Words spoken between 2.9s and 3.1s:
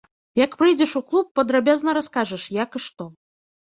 што.